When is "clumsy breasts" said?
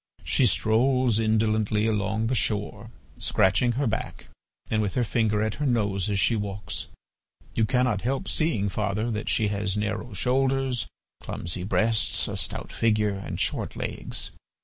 11.21-12.27